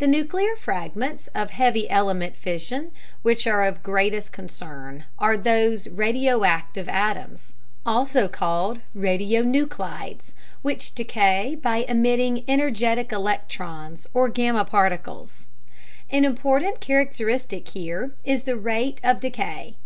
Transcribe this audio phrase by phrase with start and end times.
[0.00, 2.90] The nuclear fragments of heavy element fission
[3.22, 7.52] which are of greatest concern are those radioactive atoms
[7.86, 15.46] (also called radionuclides) which decay by emitting energetic electrons or gamma particles.
[16.10, 19.76] (See "Radioactivity" note.) An important characteristic here is the rate of decay.